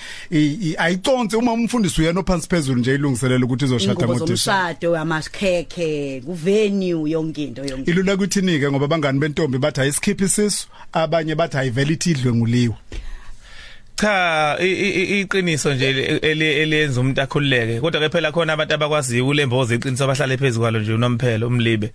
ayiconse 0.78 1.36
uma 1.36 1.52
umfundisi 1.52 2.00
uyena 2.00 2.20
ophansi 2.20 2.48
phezulu 2.48 2.80
nje 2.80 2.94
ilungiselela 2.94 3.44
ukuthi 3.44 3.64
izoshada 3.64 3.94
ngoDecember 3.94 4.26
zomshado 4.26 4.96
amakhekhe 4.96 6.20
kuvenue 6.20 7.10
yonke 7.10 7.42
into 7.44 7.64
yonke 7.64 7.90
ilula 7.90 8.14
ukuthi 8.14 8.40
ke 8.60 8.70
ngoba 8.70 8.88
bangani 8.88 9.18
bentombi 9.18 9.58
bathi 9.58 9.80
ayisikhiphi 9.80 10.24
isisu 10.24 10.68
abanye 10.92 11.34
bathi 11.34 11.58
ayivele 11.58 11.92
ithidlwe 11.92 12.32
nguliwe 12.32 12.74
cha 13.96 14.56
i- 14.60 14.66
i- 14.66 15.02
i- 15.02 15.20
iqiniso 15.20 15.74
nje 15.74 15.88
eli- 15.88 16.20
eli- 16.22 16.54
eliyenza 16.62 17.00
umuntu 17.00 17.20
akhululeke. 17.22 17.80
Kodwa 17.80 18.00
ke 18.00 18.08
phela 18.12 18.32
khona 18.32 18.52
abantu 18.52 18.74
abakwaziyo 18.74 19.24
kulemboza 19.24 19.74
iqiniso 19.74 20.04
abahlale 20.04 20.36
phezulu 20.36 20.60
kwalo 20.60 20.78
nje 20.80 20.92
unomphelo 20.92 21.46
umlibe. 21.48 21.92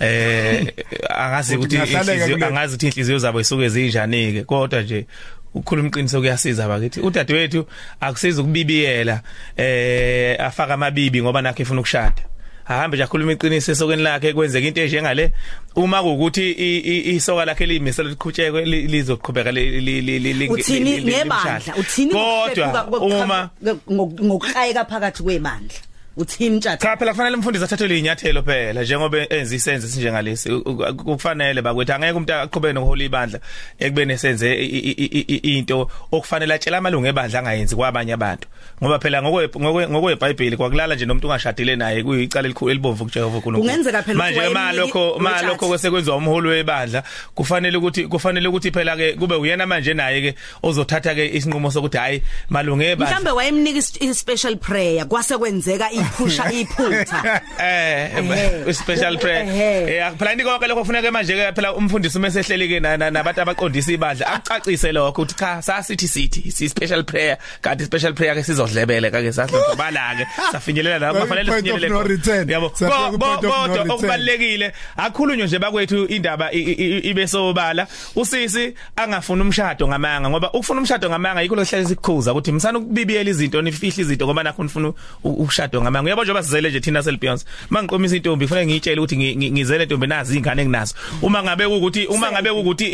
Eh 0.00 0.66
angazi 1.08 1.56
Ukuthi 1.56 1.78
angazi 1.78 2.74
ukuthi 2.74 2.86
inhliziyo 2.86 3.18
zabo 3.18 3.40
isuke 3.40 3.68
zinjani 3.68 4.32
ke 4.32 4.44
kodwa 4.44 4.82
nje 4.82 5.06
ukukhuluma 5.54 5.88
iqiniso 5.88 6.20
kuyasiza 6.20 6.68
bakithi 6.68 7.00
udadewethu 7.00 7.66
akusiza 8.00 8.42
ukubibiyela 8.42 9.20
eh 9.56 10.36
afaka 10.40 10.74
amabibi 10.74 11.22
ngoba 11.22 11.42
nakhe 11.42 11.62
efuna 11.62 11.80
ukushada 11.80 12.22
ahambe 12.68 12.96
nje 12.96 13.04
akhuluma 13.04 13.32
iqiniso 13.32 13.72
esokweni 13.72 14.02
lakhe 14.02 14.32
kwenzeka 14.32 14.66
into 14.68 14.80
enjengale 14.82 15.32
uma 15.76 16.02
kuukuthi 16.02 16.50
i- 16.52 16.78
i- 16.92 17.14
isoka 17.16 17.44
lakhe 17.44 17.66
limisela 17.66 18.08
liqhutshekwe 18.10 18.64
li- 18.64 18.86
lizoqhubeka 18.86 19.52
li- 19.52 19.80
li- 19.80 20.00
li- 20.00 20.18
li- 20.18 20.32
li- 20.34 20.48
uthini 20.48 20.90
li- 20.90 20.96
li- 21.00 21.04
ngebandla 21.04 21.58
limshade. 21.58 21.80
uthini 21.80 22.12
kodwa 22.12 22.86
uma 23.00 23.50
ngokuqhayeka 23.90 24.84
phakathi 24.84 25.22
kwebandla 25.22 25.78
uthini 26.18 26.56
mthatha 26.56 26.76
cha 26.76 26.96
phela 26.96 27.10
kufanele 27.12 27.36
umfundisi 27.36 27.64
athathelwe 27.64 27.98
inyathelo 27.98 28.42
phela 28.42 28.82
njengoba 28.82 29.18
enza 29.32 29.56
isenzo 29.56 29.88
sinjengalesi 29.88 30.52
U- 30.52 30.56
u- 30.66 30.94
kufanele 30.94 31.62
bakwethu 31.62 31.92
angeke 31.92 32.12
umuntu 32.12 32.32
aqhubeke 32.34 32.72
nokuhola 32.72 33.04
ibandla 33.04 33.38
ekubene 33.78 34.14
esenze 34.14 34.54
i- 34.54 34.66
i- 34.66 35.08
i- 35.18 35.24
i- 35.34 35.58
into 35.58 35.90
okufanele 36.12 36.54
atshela 36.54 36.78
amalungu 36.78 37.06
ebandla 37.06 37.38
angayenzi 37.38 37.76
kwabanye 37.76 38.12
abantu. 38.12 38.48
Ngoba 38.82 38.98
phela 38.98 39.22
ngokwe 39.22 39.46
ngokwe- 39.48 39.88
ngokweBhayibheli 39.88 40.56
kwakulala 40.56 40.94
nje 40.94 41.06
nomuntu 41.06 41.26
ungashadile 41.26 41.76
naye 41.76 42.02
kuyicala 42.02 42.44
elikhulu 42.46 42.70
elibomvu 42.70 43.04
kuJehova 43.04 43.40
kuNkulunkulu 43.40 43.68
Kungenzeka 43.68 44.02
phela 44.02 44.18
manje 44.18 44.38
ukuthi 44.40 44.52
ke 44.52 44.54
wayemniki- 44.54 44.76
malokho 44.76 45.18
malokho 45.18 45.44
Richard. 45.52 45.68
kwesekwenziwa 45.68 46.16
umholi 46.16 46.48
webandla 46.48 47.02
kufanele 47.34 47.76
ukuthi 47.78 48.06
kufanele 48.06 48.48
ukuthi 48.48 48.70
phela 48.70 48.96
ke 48.96 49.12
kube 49.12 49.34
uyena 49.34 49.66
manje 49.66 49.94
naye 49.94 50.20
ke 50.22 50.34
ozothatha 50.62 51.14
ke 51.14 51.26
isinqumo 51.36 51.70
sokuthi 51.70 51.96
hayi 51.98 52.22
malungu 52.50 52.82
ebandla. 52.82 53.06
Mhlambe 53.10 53.30
wayemnika 53.30 53.78
is- 53.78 53.98
i 54.00 54.14
special 54.14 54.56
prayer 54.56 55.06
kwase 55.08 55.36
kwenzeka 55.38 55.90
ukuphusha 56.08 56.52
iphutha 56.52 57.40
eh 57.58 58.72
special 58.72 59.18
prayer. 59.18 59.44
Eh 59.88 60.12
phela 60.18 60.34
niko 60.34 60.50
konke 60.50 60.66
lokho 60.66 60.80
kufuneka 60.80 61.10
manje 61.12 61.34
ke 61.34 61.52
phela 61.54 61.74
umfundisi 61.74 62.18
umesehleli 62.18 62.68
ke 62.68 62.80
nabantu 62.80 63.40
abaqondisa 63.40 63.92
ibandla 63.92 64.26
acacise 64.34 64.92
lokho 64.92 65.22
uthi 65.22 65.34
cha 65.34 65.62
sasithi 65.62 66.08
sithi 66.08 66.50
si 66.50 66.68
special 66.68 67.04
prayer. 67.04 67.38
Kanti 67.62 67.84
special 67.84 68.12
prayer 68.14 68.34
ke 68.34 68.42
sizodlebele 68.42 69.10
ke 69.10 69.32
sahlobala 69.32 70.16
ke 70.18 70.24
safinyelela 70.52 71.12
la 71.12 71.20
kufanele 71.20 71.52
sifinyelele 71.52 72.52
yabo. 72.52 72.70
Kodwa 72.70 73.94
okubalekile 73.94 74.72
akukhulunywe 74.96 75.46
nje 75.46 75.58
bakwethu 75.58 76.06
indaba 76.06 76.52
ibe 76.52 77.26
sobala. 77.26 77.86
Usisi 78.16 78.74
angafuna 78.96 79.44
umshado 79.44 79.88
ngamanga 79.88 80.30
ngoba 80.30 80.52
ukufuna 80.52 80.80
umshado 80.80 81.08
ngamanga 81.10 81.42
yikho 81.42 81.56
lokuhlala 81.56 81.88
sikukhuza 81.88 82.32
ukuthi 82.32 82.52
msana 82.52 82.78
ukubibiyela 82.78 83.30
izinto 83.30 83.62
nifihla 83.62 84.02
izinto 84.02 84.26
ngoba 84.26 84.42
nakho 84.42 84.62
nifuna 84.62 84.92
ushado 85.24 85.82
ngamanga. 85.82 85.97
Uyabo 86.06 86.22
njengoba 86.22 86.42
sizele 86.42 86.68
nje 86.68 86.80
thina 86.80 87.02
selbeyonce 87.02 87.44
mangiqomisa 87.70 88.16
intombi 88.16 88.44
kufanele 88.44 88.66
ngiyitshele 88.66 89.00
ukuthi 89.00 89.36
ngizele 89.36 89.82
intombi 89.82 90.06
nazi 90.06 90.36
ingane 90.36 90.62
enginazo. 90.62 90.94
Uma 91.22 91.42
ngabe 91.42 91.64
ukuthi 91.64 92.06
uma 92.06 92.32
ngabe 92.32 92.50
ukuthi 92.50 92.86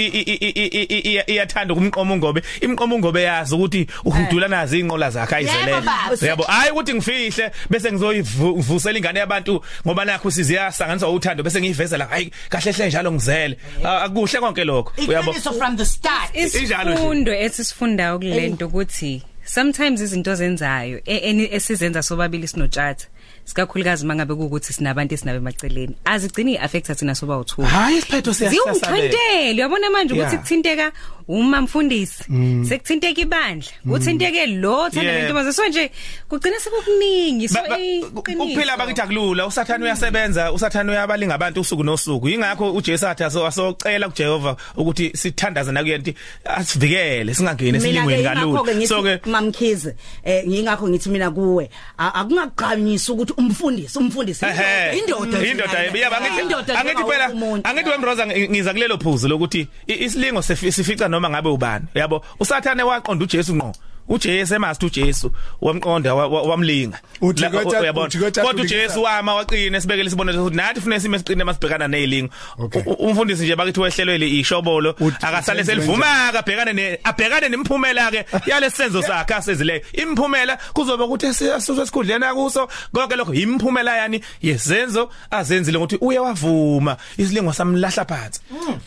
iyathanda 1.27 1.75
ukumqoma 1.75 2.15
ungobe 2.15 2.43
imqoma 2.61 2.95
ungobe 2.95 3.23
yazi 3.23 3.55
ukuthi 3.55 3.87
uhudula 4.05 4.49
nazi 4.49 4.81
inqola 4.81 5.11
zakhe 5.11 5.35
ayizelele. 5.35 5.83
Yabo 6.21 6.43
hayi 6.43 6.71
ukuthi 6.71 6.95
ngifihle 6.95 7.51
bese 7.71 7.93
ngizoyivusela 7.93 8.99
ingane 8.99 9.19
yabantu 9.21 9.63
ngoba 9.87 10.05
nakho 10.05 10.31
siziyasanganiswa 10.31 11.11
uthando 11.11 11.43
bese 11.43 11.61
ngiyivezela 11.61 12.07
hayi 12.07 12.31
kahle 12.49 12.73
hle 12.73 12.87
njalo 12.87 13.13
ngizele. 13.13 13.59
Akuhle 13.85 14.41
konke 14.41 14.65
lokho. 14.65 14.93
Uyabo? 15.09 15.33
From 15.33 15.77
the 15.77 15.85
start. 15.85 16.35
Isifundo 16.35 17.35
esisifundayo 17.35 18.19
kulento 18.19 18.67
ukuthi 18.67 19.23
sometimes 19.45 20.01
izinto 20.01 20.35
zenzayo 20.35 21.01
esizenza 21.05 22.03
sobabili 22.03 22.49
sinotshata 22.49 23.07
sikakhulukazi 23.45 24.07
mangabe 24.07 24.35
kuukuthi 24.35 24.73
sinabantu 24.73 25.15
esinabe 25.15 25.39
emaceleni 25.39 25.95
azigcini 26.05 26.55
iaffecta 26.55 26.95
thina 26.95 27.15
soba 27.15 27.35
u2 27.35 27.65
hayi 27.65 27.99
isiphetho 27.99 28.35
siyasihlabela 28.35 29.55
uyabona 29.55 29.91
manje 29.91 30.15
ukuthi 30.15 30.37
kuthinteka 30.39 30.93
uma 31.29 31.63
mfundisi. 31.63 32.25
Mm. 32.29 32.65
sekuthinteka 32.65 33.21
ibandla. 33.21 33.71
Kuthinteke 33.89 34.47
lo 34.47 34.91
thanda 34.91 35.13
lentomazi 35.13 35.53
so 35.53 35.69
nje 35.69 35.91
kugcina 36.29 36.57
sekukuningi. 36.61 37.49
So 37.49 37.59
ukuphila 38.15 38.77
bakithi 38.77 39.01
akulula. 39.01 39.47
Usathana 39.47 39.85
uyasebenza 39.85 40.53
usathana 40.53 40.93
uyabalinga 40.93 41.35
abantu 41.35 41.61
usuku 41.61 41.85
nosuku. 41.85 42.29
Ingakho 42.29 42.73
uJesu 42.73 43.07
athi 43.07 43.25
asocela 43.25 44.09
kuJehova 44.09 44.57
ukuthi 44.77 45.11
sithandaze 45.17 45.73
nakuyenti 45.73 46.15
asivikele 46.45 47.35
singangeni 47.35 47.79
esilingweni 47.79 48.23
kalula. 48.23 48.87
so 48.87 49.03
ke 49.03 49.21
mamkhize 49.27 49.97
eh 50.25 50.45
ngingakho 50.47 50.89
ngithi 50.89 51.09
mina 51.09 51.31
kuwe 51.31 51.71
akungaqhamnyisa 51.99 53.13
ukuthi 53.13 53.33
umfundisi 53.37 53.99
umfundisi 53.99 54.47
indoda 54.99 55.47
indoda 55.47 55.79
yaba 55.83 56.21
ngithi 56.21 56.73
angithi 56.73 57.05
phela 57.05 57.27
angithi 57.65 57.91
wemroza 57.91 58.27
ngiza 58.27 58.73
kulelo 58.73 58.99
phuzu 58.99 59.29
lokuthi 59.29 59.69
isilingo 59.87 60.43
sifica 60.43 61.09
noma 61.15 61.31
ngabe 61.31 61.49
ubani. 61.49 61.87
Yabo 61.95 62.25
usathane 62.43 62.83
waqonda 62.83 63.25
uJesu 63.25 63.55
ngqo. 63.55 63.73
uJesu 64.09 64.55
emazi 64.55 64.87
uJesu 64.87 65.31
wamqonda 65.61 66.15
wamlinga. 66.15 66.99
Uyabona? 67.21 68.11
kodwa 68.43 68.63
uJesu 68.63 69.03
wama 69.03 69.35
waqina 69.35 69.81
sibekele 69.81 70.07
isibonelo 70.07 70.41
ukuthi 70.41 70.57
nathi 70.57 70.75
kufanele 70.75 71.01
sime 71.01 71.19
siqine 71.19 71.45
masibhekana 71.45 71.89
nezilingo 71.89 72.31
umfundisi 72.99 73.45
nje 73.45 73.57
bakithi 73.57 73.81
wehlelwe 73.81 74.29
ishobolo. 74.29 74.95
Akasale 75.21 75.65
selivuma 75.65 76.29
akabhekane 76.29 76.73
ne 76.73 76.99
abhekane 77.05 77.49
nemphumela 77.49 78.11
ke 78.11 78.25
yalesenzo 78.47 79.03
sakhe 79.09 79.35
asezileyo 79.35 79.81
imphumela 79.93 80.59
kuzoba 80.73 81.05
ukuthi 81.05 81.27
asizwe 81.27 81.83
esikhundleni 81.83 82.25
akuso. 82.25 82.69
Konke 82.93 83.17
lokho 83.17 83.35
imphumela 83.35 83.97
yani. 83.97 84.21
Yesenzo 84.43 85.11
azenzile 85.31 85.79
ukuthi 85.79 85.99
uye 86.01 86.19
wavuma. 86.19 86.97
Isilingo 87.19 87.53
samlahla 87.53 88.05
phansi. 88.05 88.41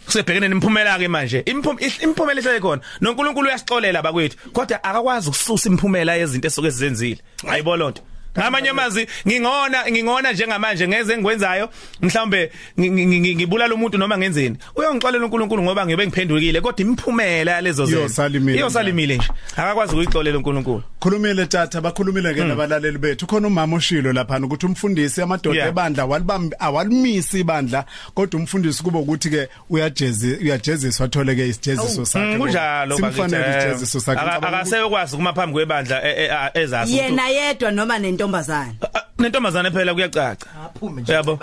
Kusebhekene 0.06 0.48
nemphumela 0.48 0.98
ke 1.00 1.08
manje. 1.08 1.44
Imphumela 1.46 2.42
ihlele 2.42 2.60
khona. 2.60 2.82
noNkulunkulu 3.02 3.48
uyasixolela 3.48 4.02
bakwethu. 4.02 4.38
Kodwa 4.54 4.84
akakwazi 5.08 5.30
ukususa 5.30 5.70
imphumela 5.70 6.16
yezinto 6.16 6.48
esuke 6.48 6.72
sizenzile 6.72 7.22
ayibononto 7.50 8.02
ngamanye 8.40 8.70
amazi 8.70 9.08
ngingona 9.28 9.92
ngingona 9.92 10.32
njengamanje 10.32 10.88
ngeze 10.88 11.18
ngikwenzayo 11.18 11.70
mhlawumbe 12.02 12.52
ngibulala 12.80 13.74
umuntu 13.74 13.98
noma 13.98 14.18
ngenzeni. 14.18 14.58
Uyongixolela 14.76 15.26
uNkulunkulu 15.26 15.64
ngoba 15.64 15.86
ngibe 15.86 16.08
ngiphendukile 16.08 16.62
kodwa 16.62 16.82
imphumela 16.82 17.52
yalezo 17.52 17.86
zenzo. 17.86 18.24
Iyosalimile 18.56 19.18
nje. 19.18 19.28
Akakwazi 19.58 19.94
ukuyixolela 19.94 20.38
uNkulunkulu. 20.38 20.84
Khulumile 21.00 21.46
tata. 21.46 21.82
Bakhulumile 21.82 22.34
ke 22.34 22.44
nabalaleli 22.44 22.98
bethu. 22.98 23.28
Khona 23.28 23.48
umama 23.48 23.76
oshilo 23.76 24.14
lapha 24.14 24.40
ukuthi 24.40 24.66
umfundisi 24.66 25.22
amadoda 25.22 25.68
ebandla 25.68 26.06
walibamba 26.06 26.60
awalimisi 26.60 27.40
ibandla 27.40 27.86
kodwa 28.14 28.40
umfundisi 28.40 28.84
kube 28.84 28.98
ukuthi 28.98 29.30
ke 29.30 29.48
uyajezi 29.70 30.38
uyajeziswa 30.42 31.06
athole 31.06 31.36
ke 31.36 31.48
isijeziso 31.48 32.06
sakhe. 32.06 32.38
kunjalo 32.38 32.96
simfanele 32.96 33.58
ijeziso 33.58 34.00
sakhe. 34.00 34.20
Akaseyokwazi 34.22 35.16
kuma 35.16 35.34
phambi 35.34 35.54
kwebandla 35.54 36.02
ezazi 36.54 36.98
yena 36.98 37.28
yedwa 37.28 37.72
noma 37.72 38.00
nentombazana 38.28 39.07
nentombazana 39.20 39.72
phela 39.72 39.94
kuyacaca. 39.94 40.48
Yabo. 41.08 41.40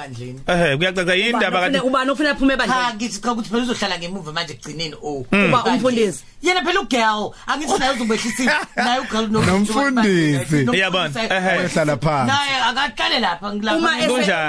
ehe 0.47 0.77
kuyacaca 0.77 1.17
indaba 1.17 1.61
kanti 1.61 1.79
ubani 1.79 2.11
ofuna 2.11 2.31
aphume 2.31 2.55
ebandleni? 2.55 2.83
Ha 2.83 2.95
ngithi 2.95 3.21
cha 3.21 3.33
ukuthi 3.33 3.51
phela 3.51 3.63
uzohlala 3.63 3.99
ngemuva 3.99 4.33
manje 4.33 4.53
egcineni 4.55 4.95
oh 5.03 5.27
uba 5.33 5.65
umfundisi? 5.65 6.25
yena 6.43 6.63
phela 6.63 6.81
ugirl. 6.81 7.33
Angithi 7.47 7.79
naye 7.79 7.93
uzobehlisisa 7.93 8.61
naye 8.77 9.01
ugirl 9.01 9.29
nomfundisi. 9.31 10.79
yabona. 10.79 11.11
Ehe. 11.23 11.65
Ehlala 11.65 11.97
phansi. 11.97 12.27
Naye 12.27 12.57
akaqale 12.69 13.19
lapha 13.19 13.55
ngilapha 13.55 13.79
uma 13.79 13.91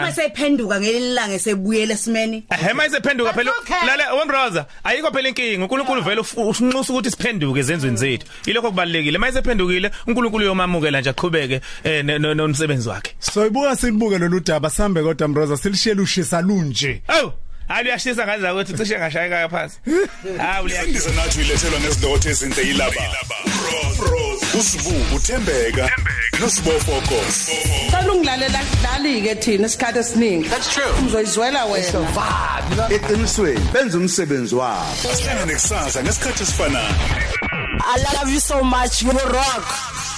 uma 0.02 0.12
sephenduka 0.12 0.80
ngelilanga 0.80 1.36
esebuyela 1.36 1.94
esimeni. 1.94 2.44
Ehe 2.52 2.72
uma 2.72 2.86
esephenduka 2.86 3.34
phela 3.34 3.52
lale 3.88 4.04
wemroza 4.20 4.66
ayikho 4.84 5.12
phela 5.12 5.30
inkinga. 5.30 5.64
uNkulunkulu 5.66 6.02
vele 6.02 6.22
ufunqisa 6.22 6.94
ukuthi 6.94 7.12
siphenduke 7.12 7.60
ezenzweni 7.60 7.98
zethu. 7.98 8.26
Ilokho 8.46 8.70
kubalekile 8.70 9.18
uma 9.18 9.28
esephendukile 9.28 9.92
uNkulunkulu 10.08 10.44
uyomamukela 10.44 11.02
nje 11.02 11.10
aqhubeke 11.10 11.62
nomsebenzi 12.36 12.90
wakhe. 12.90 13.15
So 13.20 13.48
ibuka 13.48 13.76
silibuke 13.76 14.18
lolu 14.18 14.40
daba 14.40 14.70
sambe 14.70 15.04
kodwa 15.04 15.28
mroza 15.28 15.58
silishiyela 15.58 16.02
ushisa 16.02 16.42
lunje 16.42 17.02
Hayi 17.68 17.88
uyashisa 17.88 18.26
ngaza 18.26 18.54
ukuthi 18.54 18.74
cishe 18.74 18.98
ngashayeka 18.98 19.50
phansi. 19.50 19.78
Ha 20.38 20.62
uliyashisa 20.62 21.12
nathi 21.12 21.42
ulethelwa 21.42 21.80
nezindothe 21.80 22.30
ezinhle 22.30 22.68
yilaba. 22.68 23.02
Usibu 24.60 25.16
uthembeka 25.16 25.90
nosibofokos. 26.40 27.50
Salungilalela 27.92 28.62
dali 28.84 29.22
ke 29.22 29.36
thina 29.36 29.68
isikhathi 29.68 30.00
esiningi. 30.00 30.50
That's 30.50 30.74
true. 30.74 30.94
Uzoyizwela 31.08 31.66
wena. 31.66 32.90
Eqinisweni 32.90 33.66
benza 33.74 33.98
umsebenzi 33.98 34.56
wabo. 34.56 35.10
Asihlangane 35.12 35.54
kusasa 35.54 36.04
ngesikhathi 36.04 36.44
esifanayo. 36.44 36.96
I 37.88 37.98
love 38.14 38.32
you 38.32 38.40
so 38.40 38.64
much 38.64 39.02
you 39.02 39.12
rock. 39.12 40.15